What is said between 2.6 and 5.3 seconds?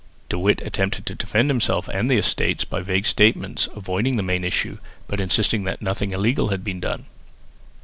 by vague statements, avoiding the main issue, but